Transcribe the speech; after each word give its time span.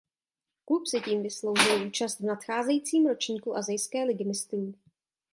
Klub 0.65 0.87
si 0.87 1.01
tím 1.01 1.23
vysloužil 1.23 1.87
účast 1.87 2.19
v 2.19 2.25
nadcházejícím 2.25 3.05
ročníku 3.05 3.55
asijské 3.57 4.03
ligy 4.03 4.23
mistrů. 4.25 4.73